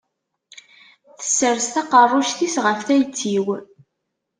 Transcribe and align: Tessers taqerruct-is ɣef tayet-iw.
Tessers 1.17 1.65
taqerruct-is 1.73 2.55
ɣef 2.65 2.79
tayet-iw. 2.87 3.45